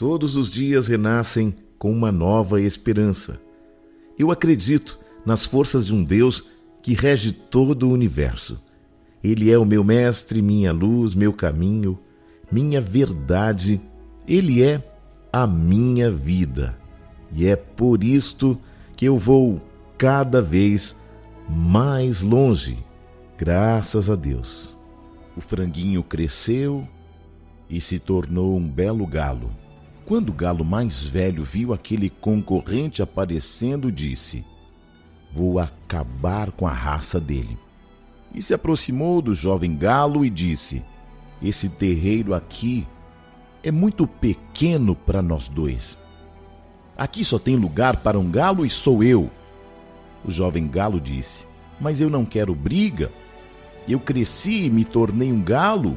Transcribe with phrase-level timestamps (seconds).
[0.00, 3.38] Todos os dias renascem com uma nova esperança.
[4.18, 6.42] Eu acredito nas forças de um Deus
[6.82, 8.58] que rege todo o universo.
[9.22, 11.98] Ele é o meu mestre, minha luz, meu caminho,
[12.50, 13.78] minha verdade.
[14.26, 14.82] Ele é
[15.30, 16.78] a minha vida.
[17.30, 18.58] E é por isto
[18.96, 19.60] que eu vou
[19.98, 20.96] cada vez
[21.46, 22.78] mais longe,
[23.36, 24.78] graças a Deus.
[25.36, 26.88] O franguinho cresceu
[27.68, 29.59] e se tornou um belo galo.
[30.10, 34.44] Quando o galo mais velho viu aquele concorrente aparecendo, disse:
[35.30, 37.56] Vou acabar com a raça dele.
[38.34, 40.84] E se aproximou do jovem galo e disse:
[41.40, 42.88] Esse terreiro aqui
[43.62, 45.96] é muito pequeno para nós dois.
[46.98, 49.30] Aqui só tem lugar para um galo e sou eu.
[50.24, 51.46] O jovem galo disse:
[51.80, 53.12] Mas eu não quero briga.
[53.86, 55.96] Eu cresci e me tornei um galo.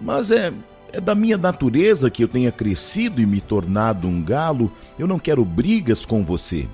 [0.00, 0.50] Mas é,
[0.94, 4.70] é da minha natureza que eu tenha crescido e me tornado um galo.
[4.96, 6.68] Eu não quero brigas com você.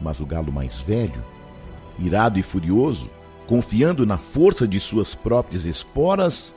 [0.00, 1.22] Mas o galo mais velho,
[1.98, 3.10] irado e furioso,
[3.46, 6.54] confiando na força de suas próprias esporas,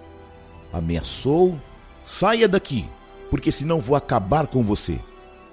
[0.71, 1.59] ameaçou:
[2.05, 2.89] Saia daqui,
[3.29, 4.97] porque senão vou acabar com você.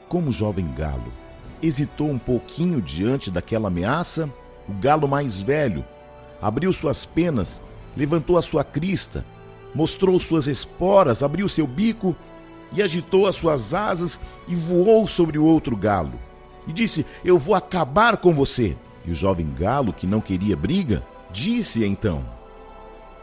[0.09, 1.13] Como o jovem galo
[1.61, 4.33] hesitou um pouquinho diante daquela ameaça,
[4.69, 5.85] o galo mais velho
[6.41, 7.61] abriu suas penas,
[7.97, 9.25] levantou a sua crista
[9.75, 12.15] mostrou suas esporas, abriu seu bico
[12.73, 16.13] e agitou as suas asas e voou sobre o outro galo.
[16.67, 18.77] E disse: Eu vou acabar com você.
[19.05, 22.25] E o jovem galo, que não queria briga, disse então: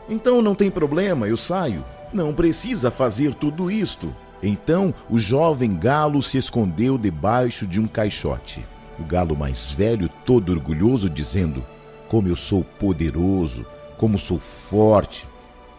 [0.09, 1.83] Então não tem problema, eu saio.
[2.13, 4.13] Não precisa fazer tudo isto.
[4.41, 8.65] Então o jovem galo se escondeu debaixo de um caixote.
[8.99, 11.63] O galo mais velho, todo orgulhoso, dizendo:
[12.09, 13.65] Como eu sou poderoso,
[13.97, 15.27] como sou forte,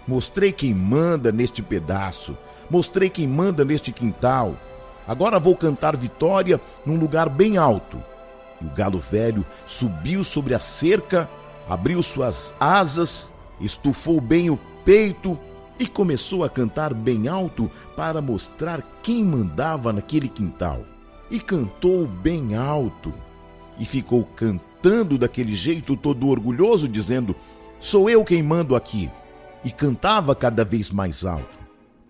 [0.09, 2.35] Mostrei quem manda neste pedaço.
[2.71, 4.55] Mostrei quem manda neste quintal.
[5.07, 8.03] Agora vou cantar vitória num lugar bem alto.
[8.59, 11.29] E o galo velho subiu sobre a cerca,
[11.69, 15.39] abriu suas asas, estufou bem o peito
[15.79, 20.81] e começou a cantar bem alto para mostrar quem mandava naquele quintal.
[21.31, 23.13] E cantou bem alto.
[23.79, 27.37] E ficou cantando daquele jeito todo orgulhoso, dizendo:
[27.79, 29.11] Sou eu quem mando aqui
[29.65, 31.59] e cantava cada vez mais alto.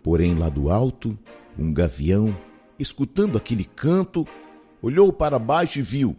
[0.03, 1.19] Porém, lá do alto,
[1.59, 2.37] um gavião,
[2.79, 4.27] escutando aquele canto,
[4.81, 6.17] olhou para baixo e viu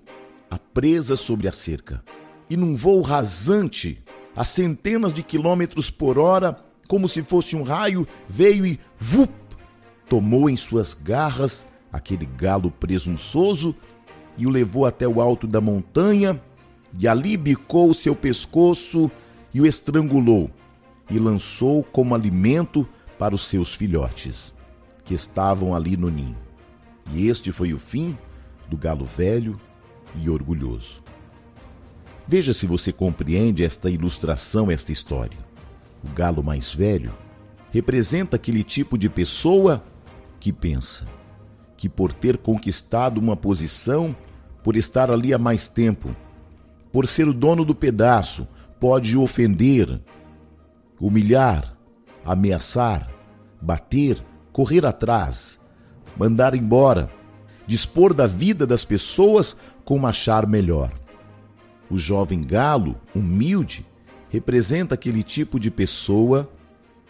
[0.49, 2.03] a presa sobre a cerca.
[2.49, 4.03] E num voo rasante,
[4.35, 6.57] a centenas de quilômetros por hora,
[6.87, 9.31] como se fosse um raio, veio e vup,
[10.09, 13.75] tomou em suas garras aquele galo presunçoso
[14.37, 16.41] e o levou até o alto da montanha,
[16.97, 19.11] e ali bicou seu pescoço
[19.53, 20.49] e o estrangulou,
[21.09, 22.87] e lançou como alimento
[23.17, 24.53] para os seus filhotes,
[25.03, 26.37] que estavam ali no ninho.
[27.13, 28.17] E este foi o fim
[28.67, 29.59] do galo velho
[30.15, 31.03] e orgulhoso.
[32.27, 35.37] Veja se você compreende esta ilustração, esta história.
[36.03, 37.11] O galo mais velho
[37.71, 39.83] representa aquele tipo de pessoa
[40.39, 41.05] que pensa
[41.75, 44.15] que por ter conquistado uma posição,
[44.63, 46.15] por estar ali há mais tempo,
[46.91, 48.47] por ser o dono do pedaço,
[48.79, 49.99] pode ofender,
[50.99, 51.77] humilhar,
[52.25, 53.09] ameaçar,
[53.61, 55.59] bater, correr atrás,
[56.17, 57.09] mandar embora,
[57.65, 59.55] dispor da vida das pessoas
[59.85, 60.91] como achar melhor.
[61.89, 63.85] O jovem galo, humilde,
[64.29, 66.49] representa aquele tipo de pessoa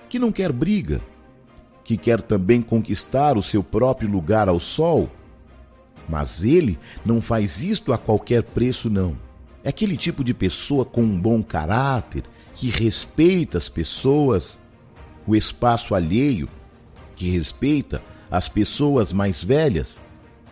[0.08, 1.02] que não quer briga,
[1.84, 5.10] que quer também conquistar o seu próprio lugar ao sol.
[6.08, 9.18] Mas ele não faz isto a qualquer preço, não.
[9.64, 14.60] É aquele tipo de pessoa com um bom caráter, que respeita as pessoas,
[15.26, 16.50] o espaço alheio,
[17.16, 20.02] que respeita as pessoas mais velhas,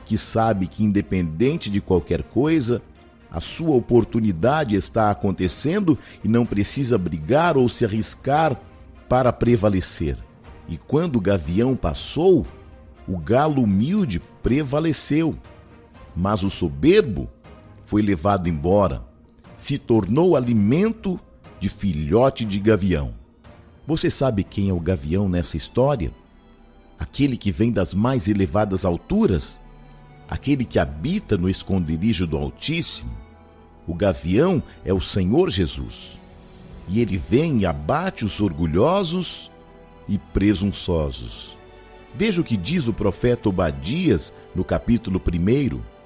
[0.06, 2.82] que sabe que, independente de qualquer coisa,
[3.30, 8.60] a sua oportunidade está acontecendo e não precisa brigar ou se arriscar
[9.08, 10.18] para prevalecer.
[10.68, 12.46] E quando o gavião passou,
[13.08, 15.36] o galo humilde prevaleceu,
[16.16, 17.30] mas o soberbo
[17.88, 19.02] foi levado embora,
[19.56, 21.18] se tornou alimento
[21.58, 23.14] de filhote de gavião.
[23.88, 26.12] Você sabe quem é o gavião nessa história?
[27.00, 29.58] Aquele que vem das mais elevadas alturas?
[30.28, 33.10] Aquele que habita no esconderijo do Altíssimo?
[33.88, 36.20] O gavião é o Senhor Jesus.
[36.90, 39.50] E ele vem e abate os orgulhosos
[40.10, 41.58] e presunçosos.
[42.14, 45.97] Veja o que diz o profeta Obadias no capítulo 1,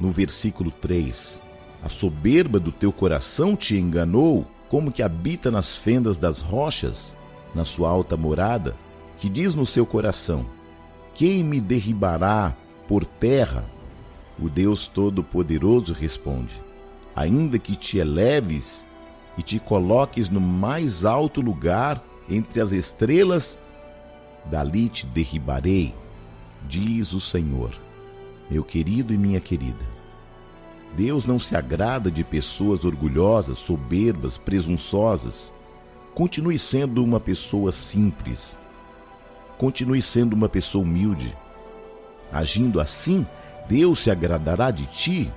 [0.00, 1.42] no versículo 3.
[1.82, 7.14] A soberba do teu coração te enganou como que habita nas fendas das rochas,
[7.54, 8.74] na sua alta morada,
[9.18, 10.46] que diz no seu coração:
[11.14, 12.56] quem me derribará
[12.88, 13.64] por terra?
[14.36, 16.60] O Deus Todo-Poderoso responde:
[17.14, 18.86] Ainda que te eleves
[19.38, 23.58] e te coloques no mais alto lugar entre as estrelas,
[24.46, 25.94] dali te derribarei,
[26.66, 27.70] diz o Senhor,
[28.50, 29.84] meu querido e minha querida.
[30.96, 35.52] Deus não se agrada de pessoas orgulhosas, soberbas, presunçosas.
[36.14, 38.56] Continue sendo uma pessoa simples.
[39.58, 41.36] Continue sendo uma pessoa humilde.
[42.32, 43.26] Agindo assim,
[43.68, 45.32] Deus se agradará de ti.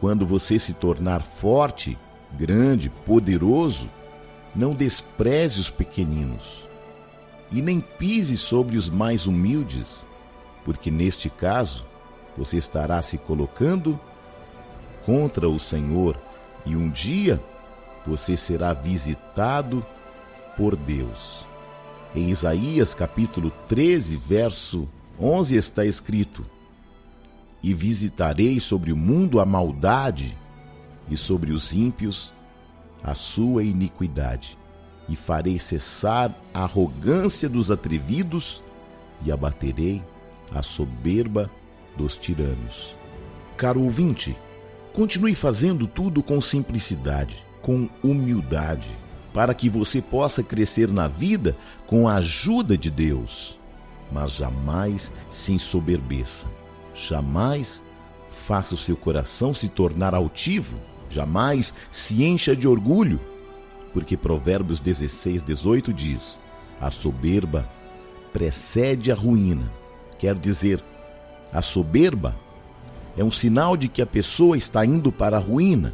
[0.00, 1.98] Quando você se tornar forte,
[2.32, 3.90] grande, poderoso,
[4.54, 6.68] não despreze os pequeninos
[7.50, 10.06] e nem pise sobre os mais humildes,
[10.64, 11.84] porque neste caso
[12.36, 13.98] você estará se colocando
[15.04, 16.18] contra o Senhor
[16.64, 17.40] e um dia
[18.06, 19.84] você será visitado
[20.56, 21.46] por Deus.
[22.14, 24.88] Em Isaías capítulo 13, verso
[25.18, 26.44] 11 está escrito:
[27.62, 30.38] E visitarei sobre o mundo a maldade,
[31.08, 32.32] e sobre os ímpios
[33.02, 34.56] a sua iniquidade,
[35.08, 38.62] e farei cessar a arrogância dos atrevidos,
[39.24, 40.02] e abaterei
[40.52, 41.50] a soberba
[41.96, 42.96] dos tiranos.
[43.56, 44.36] Caro ouvinte,
[44.92, 48.90] continue fazendo tudo com simplicidade, com humildade,
[49.32, 51.56] para que você possa crescer na vida
[51.86, 53.58] com a ajuda de Deus.
[54.12, 56.46] Mas jamais se ensoberbeça,
[56.94, 57.82] jamais
[58.28, 63.20] faça o seu coração se tornar altivo, jamais se encha de orgulho,
[63.92, 66.40] porque Provérbios 16, 18 diz:
[66.80, 67.68] a soberba
[68.32, 69.72] precede a ruína,
[70.18, 70.82] quer dizer,
[71.52, 72.34] a soberba
[73.16, 75.92] é um sinal de que a pessoa está indo para a ruína.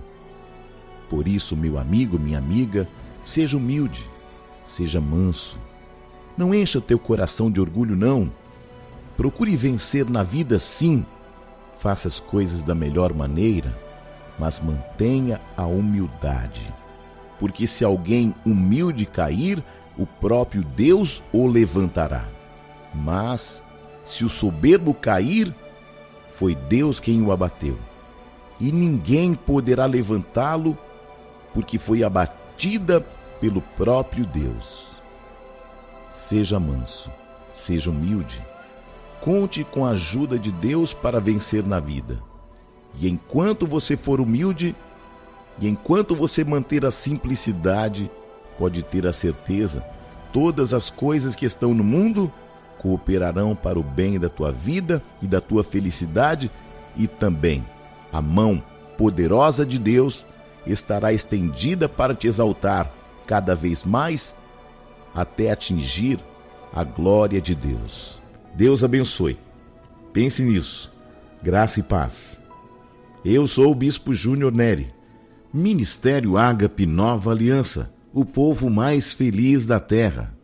[1.09, 2.89] Por isso, meu amigo, minha amiga,
[3.25, 4.09] seja humilde,
[4.65, 5.59] seja manso.
[6.37, 8.33] Não encha teu coração de orgulho, não.
[9.17, 11.05] Procure vencer na vida, sim.
[11.79, 13.77] Faça as coisas da melhor maneira,
[14.39, 16.73] mas mantenha a humildade.
[17.39, 19.63] Porque se alguém humilde cair,
[19.99, 22.25] o próprio Deus o levantará.
[22.95, 23.63] Mas
[24.11, 25.55] se o soberbo cair,
[26.29, 27.79] foi Deus quem o abateu.
[28.59, 30.77] E ninguém poderá levantá-lo,
[31.55, 33.07] porque foi abatida
[33.41, 34.97] pelo próprio Deus.
[36.13, 37.09] Seja manso,
[37.55, 38.45] seja humilde.
[39.21, 42.21] Conte com a ajuda de Deus para vencer na vida.
[42.99, 44.75] E enquanto você for humilde,
[45.61, 48.11] e enquanto você manter a simplicidade,
[48.59, 49.85] pode ter a certeza,
[50.33, 52.33] todas as coisas que estão no mundo
[52.81, 56.51] cooperarão para o bem da tua vida e da tua felicidade,
[56.97, 57.65] e também
[58.11, 58.63] a mão
[58.97, 60.27] poderosa de Deus
[60.67, 62.91] estará estendida para te exaltar
[63.27, 64.35] cada vez mais
[65.15, 66.19] até atingir
[66.73, 68.21] a glória de Deus.
[68.55, 69.39] Deus abençoe.
[70.13, 70.93] Pense nisso.
[71.43, 72.41] Graça e paz.
[73.25, 74.93] Eu sou o Bispo Júnior Neri.
[75.53, 80.40] Ministério Ágape Nova Aliança, o povo mais feliz da terra.